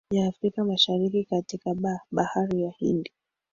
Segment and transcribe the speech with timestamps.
[0.11, 3.11] ya afrika mashariki katika ba bahari ya hindi